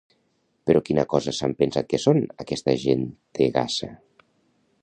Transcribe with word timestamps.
Però 0.69 0.81
quina 0.87 1.03
cosa 1.11 1.33
s'han 1.39 1.53
pensat 1.59 1.89
que 1.93 2.01
són, 2.05 2.23
aquesta 2.45 2.77
gentegassa? 2.87 3.93